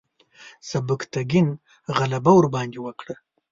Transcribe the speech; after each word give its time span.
سبکتګین 0.69 1.47
غلبه 1.97 2.31
ورباندې 2.35 2.79
وکړه. 2.81 3.15